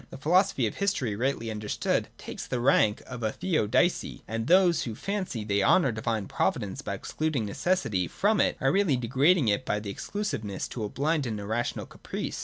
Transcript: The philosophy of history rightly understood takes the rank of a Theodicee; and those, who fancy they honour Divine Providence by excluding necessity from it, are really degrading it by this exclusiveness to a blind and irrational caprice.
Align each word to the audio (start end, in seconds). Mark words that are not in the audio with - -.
The 0.09 0.17
philosophy 0.17 0.65
of 0.65 0.77
history 0.77 1.15
rightly 1.15 1.51
understood 1.51 2.07
takes 2.17 2.47
the 2.47 2.59
rank 2.59 3.03
of 3.05 3.21
a 3.21 3.31
Theodicee; 3.31 4.23
and 4.27 4.47
those, 4.47 4.81
who 4.81 4.95
fancy 4.95 5.43
they 5.43 5.61
honour 5.61 5.91
Divine 5.91 6.27
Providence 6.27 6.81
by 6.81 6.95
excluding 6.95 7.45
necessity 7.45 8.07
from 8.07 8.41
it, 8.41 8.57
are 8.59 8.71
really 8.71 8.97
degrading 8.97 9.47
it 9.49 9.63
by 9.63 9.79
this 9.79 9.91
exclusiveness 9.91 10.67
to 10.69 10.83
a 10.83 10.89
blind 10.89 11.27
and 11.27 11.39
irrational 11.39 11.85
caprice. 11.85 12.39